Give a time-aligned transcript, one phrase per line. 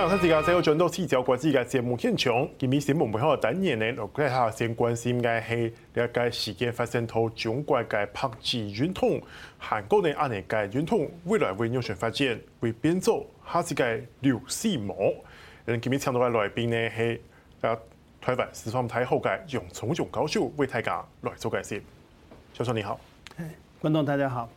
[0.00, 2.48] 欢迎收睇《最后转到视角国际》嘅节目现场。
[2.56, 9.20] 今日新闻背后嘅单元呢，我哋下先关心嘅系了解事件发生后中国嘅拍子运动，
[9.58, 12.40] 韩国嘅安尼嘅运动未来会有什发展？
[12.60, 15.14] 会变做下次嘅刘世模。
[15.66, 17.20] 今日请到嘅来宾呢系
[17.60, 17.76] 啊
[18.22, 21.76] 台湾师范大学嘅杨崇勇教授为大家来做介绍。
[22.54, 22.98] 教授你好，
[23.82, 24.48] 观众大家好。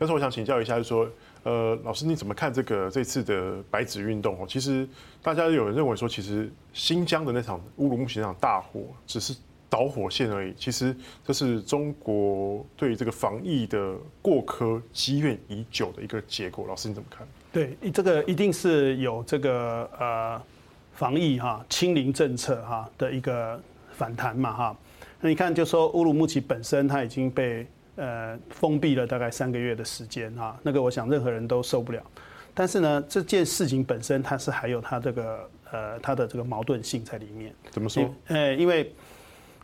[0.00, 1.08] 教授，我想请教一下，就是说。
[1.44, 4.40] 呃，老师你怎么看这个这次的白纸运动？
[4.40, 4.88] 哦，其实
[5.20, 9.34] 大家有人认为说，其实新疆的那场乌鲁木齐那场大火只是
[9.68, 10.54] 导火线而已。
[10.56, 16.64] 其实这是中国对于这个防疫的过苛积怨已久的一个结果。
[16.68, 17.26] 老师你怎么看？
[17.52, 20.40] 对，这个一定是有这个呃
[20.92, 24.76] 防疫哈清零政策哈的一个反弹嘛哈。
[25.20, 27.66] 那你看，就说乌鲁木齐本身它已经被。
[27.96, 32.02] 呃，封闭了大概三个月的时间啊，那个我想任何人都受不了。
[32.54, 37.54] 但是呢，这件事情本身它是还有它这个呃它的这个矛盾性在里面。
[37.70, 38.08] 怎么说？
[38.28, 38.92] 呃，因为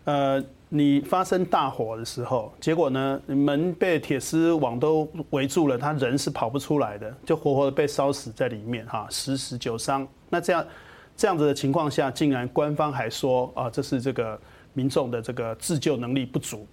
[0.04, 10.06] 呃你发生大火的时候，结果呢门被铁丝网都围住了，他人是跑不出来的，就活活的被烧死在里面哈，十死九伤。
[10.28, 10.66] 那这样
[11.16, 14.38] 这样子的情况下，竟然官方还说啊，这是这个
[14.74, 16.66] 民众的这个自救能力不足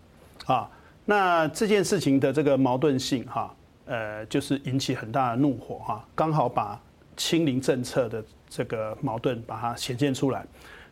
[0.45, 0.69] 啊。
[1.05, 6.81] 那这件事情的这个矛盾性哈，呃，就是引起很大的怒火哈，刚好把
[7.15, 10.45] 清零政策的这个矛盾把它显现出来。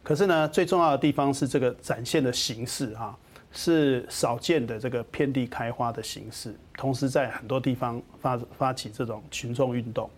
[0.03, 3.17] 可是呢，最重要的地方是这个展现的形式哈，
[3.51, 10.09] 是少见的这个遍地开花的形式，同时在很多地方发发起这种群众运动。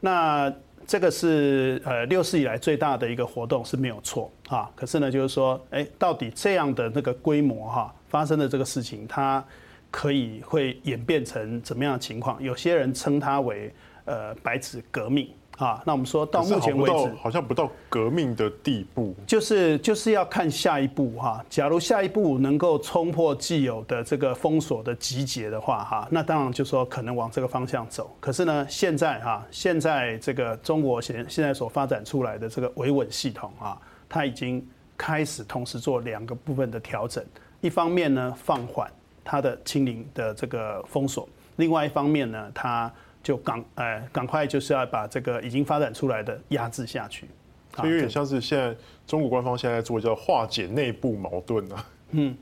[0.00, 0.52] 那
[0.86, 4.70] 这个是呃六四以来最大的一个活动是没有错啊。
[4.76, 7.94] 可是呢，就是说，哎，到底这样的那个规模哈？
[8.08, 9.44] 发生的这个事情，它
[9.90, 12.40] 可以会演变成怎么样的情况？
[12.42, 13.72] 有些人称它为
[14.04, 15.82] 呃“白纸革命”啊。
[15.84, 19.14] 那我们说到目前为止，好像不到革命的地步。
[19.26, 21.44] 就是就是要看下一步哈。
[21.48, 28.16] 假如下一步能够冲破既有的这个封锁的集结的话哈，那当然就说可能往这个方向走。
[28.20, 33.78] 可是呢，现在哈，现在这个中国现现在所发展出来的这个维稳系统啊，
[34.08, 34.66] 它已经
[34.96, 37.24] 开始同时做两个部分的调整。
[37.60, 38.90] 一方面呢，放缓
[39.24, 42.92] 它的清零的这个封锁；另外一方面呢，它
[43.26, 47.26] 就赶哎赶快就是要把这个已经发展出来的压制下去。
[47.74, 48.72] 所以有点像是现在
[49.04, 51.84] 中国官方现在做叫化解内部矛盾啊。
[52.12, 52.36] 嗯，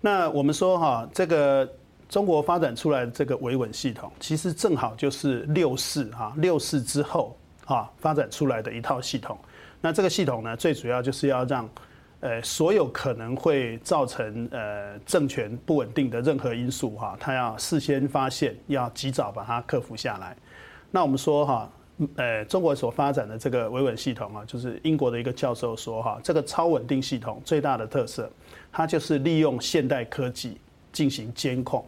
[0.00, 1.70] 那我们说哈，这个
[2.08, 9.38] 中国发展出来的这个维稳系统，其实正好就是六四哈六四之后啊发展出来的一套系统。
[9.82, 11.68] 那这个系统呢，最主要就是要让。
[12.22, 20.36] 呃，所有可能会造成呃政权不稳定的任何因素哈，他要事先发现，要及早把它克服下来。
[20.92, 21.72] 那我们说哈，
[22.14, 28.30] 呃，中国所发展的这个维稳系统啊，就是英国的一个教授说哈，这个超稳定系统最大的特色，
[28.70, 30.60] 它就是利用现代科技
[30.92, 31.84] 进行监控。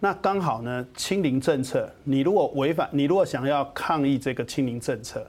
[0.00, 5.24] 那刚好呢，清零政策，你如果违反，你如果想要抗议这个清零政策，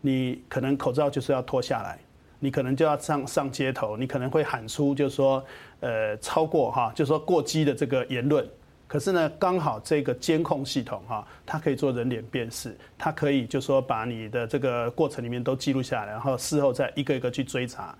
[0.00, 1.96] 你可能口罩就是要脱下来。
[2.38, 5.44] 你可能就要上上街头，你可能会喊出，就是说，
[5.80, 8.46] 呃，超过哈，就是说过激的这个言论。
[8.88, 17.92] 可是呢，刚好这个监控系统哈，它可以做人脸辨识，它可以就是说把你的这个过程里面都记录下来，然后事后再一个一个去追查。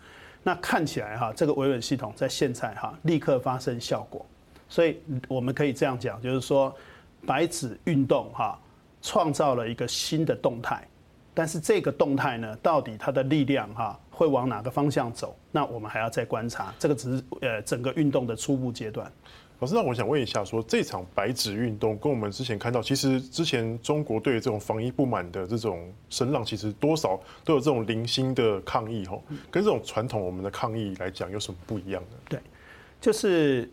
[0.45, 4.25] 那看起来哈，这个维稳系统在现在哈立刻发生效果。
[4.69, 6.73] 所以我们可以这样讲，就是说，
[7.27, 8.57] 白纸运动哈
[9.03, 10.87] 创造了一个新的动态。
[11.39, 15.37] 但是这个动态呢，到底它的力量哈会往哪个方向走？
[15.53, 16.73] 那我们还要再观察。
[16.79, 19.13] 这个只是呃整个运动的初步阶段。
[19.59, 29.23] 老师，那我想问一下说，说这场白纸运动跟我们之前看到，其实之前中国对于这种防疫不满的这种声浪，其实多少都有这种零星的抗议吼。
[29.51, 32.17] 跟这种传统我们的抗议来讲，有什么不一样呢？
[32.31, 32.41] 对，
[32.99, 33.71] 就是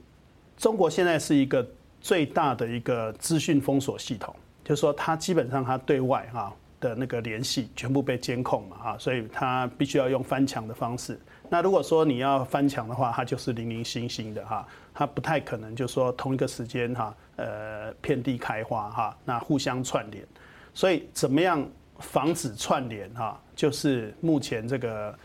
[0.57, 1.65] 中国现在是一个
[2.01, 4.35] 最大的一个资讯封锁系统，
[4.65, 6.53] 就是说它基本上它对外哈。
[6.83, 11.17] 的那个联系全部被监控嘛，哈，所以他必须要用翻墙的方式。
[11.49, 20.27] 那如果说你要翻墙的话，它就是零零星星的哈，它不太可能就说同一个时间哈，呃，遍地开花哈，那互相串联。
[20.73, 21.65] 所以怎么样
[21.99, 25.15] 防止串联哈，就是目前这个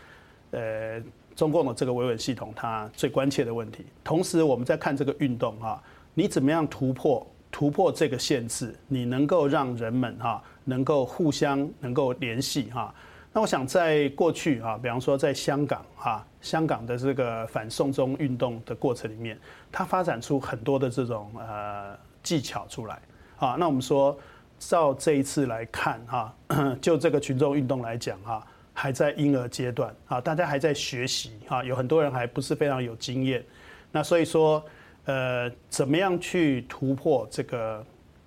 [0.51, 1.01] 呃
[1.35, 3.85] 中共的这个维稳系统它最关切的问题。
[4.03, 5.81] 同时我们在看这个运动哈，
[6.13, 8.75] 你怎么样突破突破这个限制？
[8.87, 10.41] 你能够让人们哈。
[10.65, 12.93] 能够互相能够联系哈，
[13.33, 19.35] 那我想在过去哈，比方说在香港哈，香港的这个反送中运动的过程里面，
[19.71, 23.01] 它发展出很多的这种呃技巧出来
[23.39, 23.55] 啊。
[23.57, 24.15] 那我们说
[24.59, 26.35] 照这一次来看哈，
[26.79, 33.43] 就这个群众运动来讲哈，还在婴儿阶段啊，大家还在学习哈，有很多人还不是非常有经验。
[33.91, 34.63] 那所以说，
[35.09, 37.83] 呃，怎么样去突破这个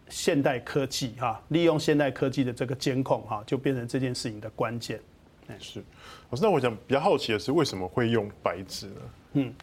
[0.08, 1.40] 现代科技哈？
[1.50, 5.00] 利用现代科技的这个监控哈，就变成这件事情的关键。
[5.60, 5.80] 是，
[6.30, 9.00] 老师，那我想比较好奇的是，为什么会用白纸呢？
[9.34, 9.54] 嗯，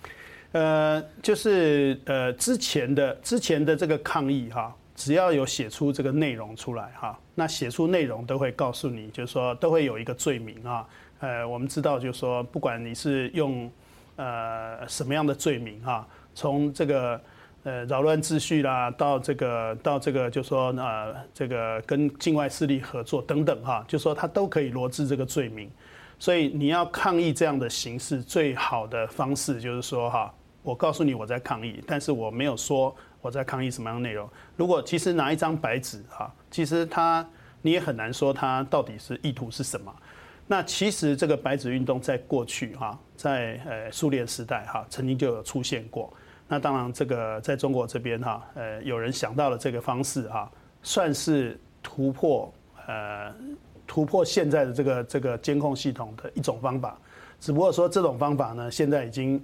[0.53, 10.87] 呃，就是呃之前的之前的这个抗议哈，只要有写出这个内容出来哈，那写出内容都会告诉你，就是说都会有一个罪名啊。
[11.19, 13.69] 呃，我们知道就是说，不管你是用
[14.15, 16.07] 呃什么样的罪名哈，
[16.39, 17.19] 从这个
[17.63, 25.69] 呃扰乱秩序啦，到这个到这个就说呃这个跟境外势力合作等等哈，就说他都可以罗织这个罪名。
[26.17, 30.33] 所以你要抗议这样的形式，最好的方式就是说哈，
[30.63, 34.29] 我告诉你我在抗议，但是我没有说我在抗议什么样的内容。
[34.55, 37.27] 如果其实拿一张白纸哈，其实他
[37.61, 39.93] 你也很难说他到底是意图是什么。
[40.47, 46.11] 那其实这个白纸运动在过去哈，在呃苏联时代哈，曾经就有出现过。
[46.49, 50.51] 那当然这个在中国这边哈，呃有人想到了这个方式哈，
[50.83, 52.53] 算是突破
[52.87, 53.33] 呃。
[53.91, 56.95] 突破现在的这个这个监控系统的一种方法，
[57.39, 59.43] 只不过说这种方法呢，现在已经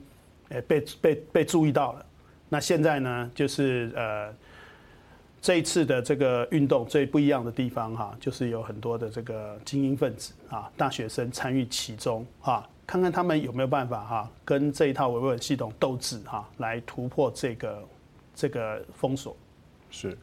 [0.50, 2.06] 诶被被被注意到了。
[2.48, 4.32] 那现在呢，就是呃
[5.42, 17.84] 这一次的这个运动最不一样的地方哈，就是有很多的这个精英分子啊，大学生参与其中哈，看看他们有没有办法哈，跟这一套维稳系统斗智哈，来突破这个
[18.34, 19.36] 这个封锁。
[19.90, 20.18] 是。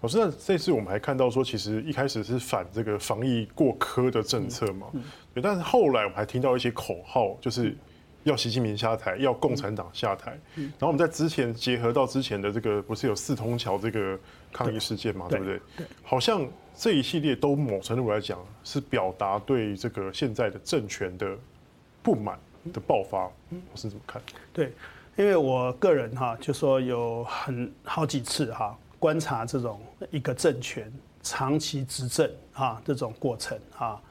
[0.00, 4.86] 老师，那这次我们还看到说，其实一开始是反这个防疫过苛的政策嘛，
[5.34, 7.76] 对，但是后来我们还听到一些口号，就是
[8.22, 10.38] 要习近平下台，要共产党下台。
[10.54, 14.16] 然后我们在之前结合到之前的这个，不是有四通桥这个
[14.52, 15.60] 抗议事件嘛，对不对？
[16.04, 21.36] 好像这一系列都某程度来讲是表达对这个现在的政权的
[22.02, 22.38] 不满
[22.72, 23.30] 的爆发。
[23.50, 24.20] 我是怎么看？
[24.52, 24.72] 对，
[25.16, 28.76] 因为我个人哈，就说有很好几次哈。
[29.00, 29.80] 观察这种
[30.10, 30.92] 一个政权
[31.22, 34.02] 长期执政哈这种过程哈，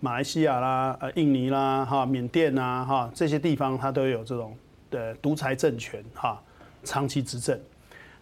[0.00, 4.54] 马来西亚啦、呃印尼啦、哈缅甸呐哈这些地方它都有这种
[4.90, 6.38] 的独裁政权哈
[6.82, 7.58] 长期执政。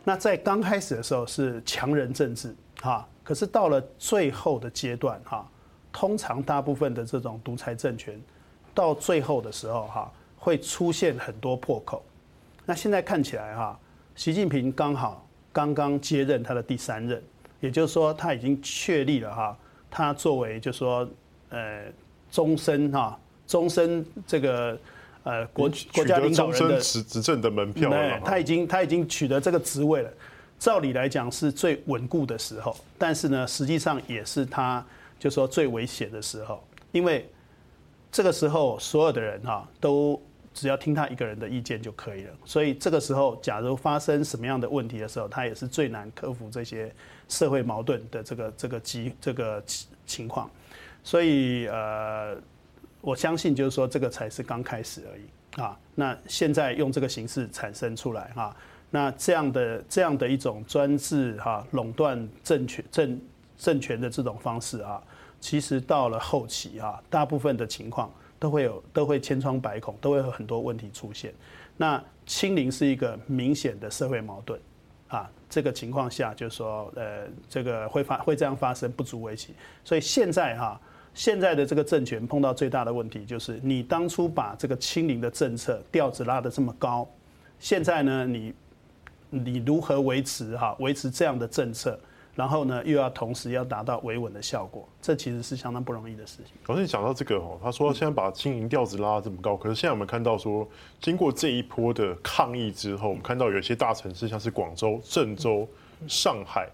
[0.04, 5.44] 那在刚开始的时候是强人政治哈，可是到了最后的阶段哈，
[5.90, 8.22] 通常大部分的这种独裁政权
[8.74, 12.02] 到最后的时候哈会出现很多破口。
[12.64, 13.78] 那现在看起来哈，
[14.14, 15.26] 习近平刚好。
[15.54, 17.22] 刚刚接任他的第三任，
[17.60, 19.54] 也就是说他已经确立了哈，
[19.90, 21.06] 他作为就是说
[21.50, 21.82] 呃
[22.30, 24.78] 终身哈终身这个
[25.24, 30.10] 呃国国家领导人的执执政的门票了，他已经他已经取得这个职位了。
[30.58, 34.82] 照理来讲是最稳固的时候，但是呢，实际上也是他
[35.18, 37.28] 就是说最危险的时候，因为
[38.12, 40.20] 这个时候所有的人哈都。
[40.54, 46.94] 只要听他一个人的意见就可以了，所以这个时候，假如发生什么样的问题的时候，他也是最难克服这些
[47.26, 49.64] 社会矛盾的这个这个机这个
[50.04, 50.50] 情况。
[51.02, 52.36] 所以呃，
[53.00, 55.74] 我相信就是说，这个才是刚开始而已啊。
[55.94, 58.54] 那现在用这个形式产生出来哈，
[58.90, 63.20] 那这样的这样的一种专制哈垄断政权政
[63.56, 65.02] 政权的这种方式啊，
[65.42, 68.10] 其实到了后期啊，大部分的情况。
[68.42, 71.32] 都会有，都会千疮百孔，都会有很多问题出现。
[71.76, 74.60] 那清零是一个明显的社会矛盾，
[75.06, 79.54] 啊，这个情况下就是说，呃，这个会发会这样发生不足为奇。
[79.84, 80.80] 所以现在哈，
[81.14, 87.08] 现在的这个政权碰到最大的问题就是，你当初把这个清零的政策调子拉得这么高，
[87.60, 88.52] 现在呢，你
[89.30, 91.96] 你如何维持哈，维持这样的政策？
[92.34, 96.54] 然后呢，又要同时要达到维稳的效果，这其实是相当不容易的事情。
[96.66, 100.66] 老师，你讲到这个哦，他说现在把清零调子拉这么高，可是现在我们看到说，
[100.98, 105.68] 经过这一波的抗议之后，我们看到有些大城市，像是广州、郑州、
[106.08, 106.66] 上海，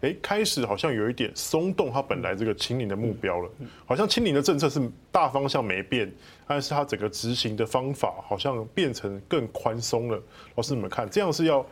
[0.00, 3.48] 哎，开始好像有一点松动，它本来这个清零的目标了。
[3.86, 6.12] 好像清零的政策是大方向没变，
[6.48, 10.20] 但是它整个执行的方法好像变成更宽松了。
[10.56, 11.64] 老师，你们看这样是要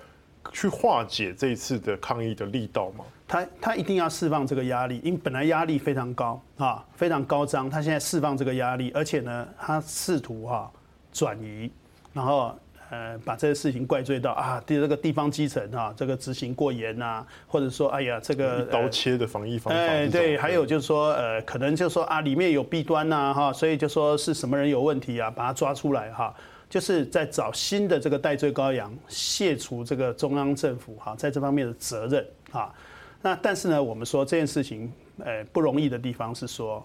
[0.53, 3.05] 去化解这一次的抗议的力道吗？
[3.29, 7.71] 他他一定要释放这个压力，因为本来压力非常高啊，非常高涨。
[7.71, 10.71] 他现在释放这个压力，而且呢，他试图哈
[11.13, 11.71] 转移，
[12.13, 12.55] 然后
[12.91, 19.81] 呃把这些事情怪罪到啊，这个地方基层啊，这个执行过严呐，或者说哎呀这个一刀切的防疫方法。
[19.81, 26.35] 哎对，还有就是说呃，可能就是说啊里面有弊端呐哈，所以就说是什么人有问题啊，把他抓出来哈，
[26.73, 32.73] 就是在找新的这个代罪羔羊，卸除这个中央政府哈在这方面的责任啊。
[33.21, 34.91] 那但是呢，我们说这件事情，
[35.23, 36.83] 呃，不容易的地方是说，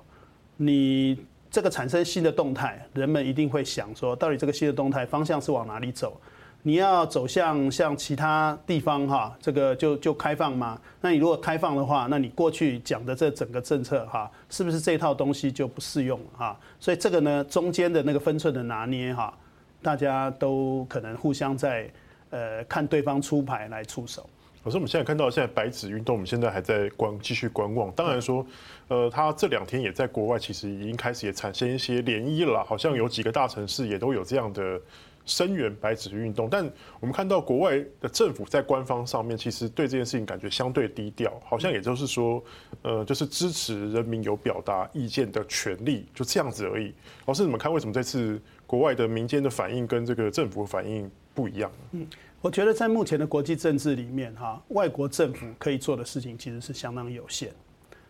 [0.57, 1.17] 你
[1.49, 6.19] 这个产生新的动态，人们一定会想说，到底这个新的动态方向是往哪里走？
[6.63, 10.77] 你要走向像其他地方哈，这个就就开放吗？
[10.99, 16.59] 那你如果开放的话，那你过去讲的这整个政策哈，是不是这套东西就不适用了哈？
[16.77, 19.33] 所以这个呢，中间的那个分寸的拿捏哈，
[19.81, 21.89] 大家都可能互相在
[22.29, 24.29] 呃看对方出牌来出手。
[24.63, 27.91] 可是我们现在看到现在白纸运动，我们现在还在观继续观望。
[27.91, 28.45] 当然说，
[28.87, 34.79] 呃，他这两天也在国外，其实已经开始也产生一些涟漪了，好像有几个大城市也都有这样的。
[35.27, 36.63] 声援白纸运动，但
[37.01, 42.41] 我们看到国外的政府在官方上面，其实对这件事情感觉相对低调，好像也就是说，
[42.81, 46.93] 呃，就是支持人民有表达意见的权利，就这样子而已。
[47.25, 51.71] 老师，你们看为什么这次国外的民间的反应跟这个政府反应不一样？
[51.93, 52.05] 嗯，
[52.41, 57.49] 我觉得在目前的国际政治里面，哈，外国政府可以做的事情其实是相当有限，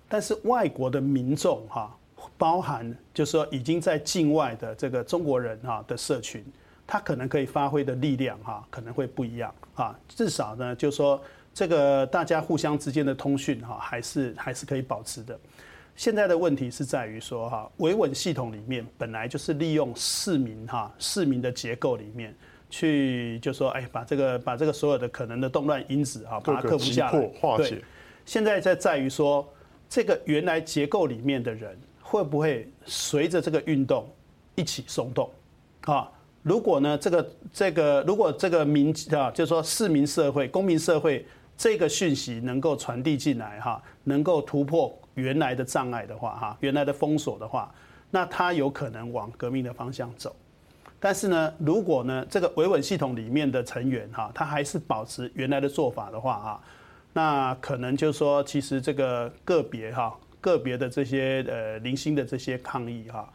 [0.09, 1.95] 但是外国的民众，哈，
[2.37, 6.43] 包含就是说已经在境外的这个中国人，哈的社群。
[6.89, 9.93] 他可能可以发挥的力量哈，可能会不一样啊。
[10.07, 11.21] 至少呢，就是说
[11.53, 15.37] 这个大家互相之间的通讯哈，还是还是可以保持的。
[15.97, 22.33] 现在的问题是在于说哈，维稳系统里面本来就是利用市民哈市民的结构里面
[22.69, 27.29] 去，就说哎，把这个把这个所有的可能的动乱因子哈，把它克服下来。
[27.57, 27.81] 对。
[28.25, 29.51] 现在在在于说，
[29.89, 34.07] 这个原来结构里面的人会不会随着这个运动
[34.53, 35.27] 一起松动
[35.81, 36.07] 啊？
[36.43, 41.25] 如果呢，这个这个，如果这个民啊，就是说市民社会、公民社会
[41.57, 47.69] 这个讯息能够传递进来哈，能够突破原来的障碍的话哈，原来的封锁的话，
[48.09, 50.33] 那他有可能往革命的方向走。
[50.99, 56.63] 但是呢，如果呢这个维稳系统里面的成员哈，他还是保持原来的做法的话啊，
[57.11, 63.27] 那可能就是说，其实这个个别哈，个别的这些呃零星的这些抗议哈。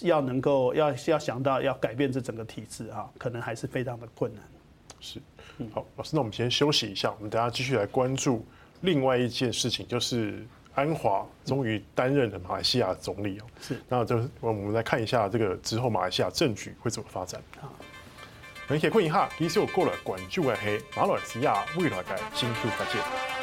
[0.00, 4.42] 要能够要要想到要改变这整个体制哈，可能还是非常的困难。
[4.98, 5.20] 是，
[5.74, 8.42] 好，老师，那我们先休息一下，我们等下继续来关注
[8.80, 10.42] 另外一件事情，就是
[10.78, 13.42] 安华终于担任了马来西亚总理哦。
[13.60, 17.42] 是，那就我们来看一下这个之后马来西亚政局会怎么发展。
[17.60, 17.72] 好，
[18.68, 23.37] 很谢困一下，继续过了关注的是马来西亚未来的新旧发展。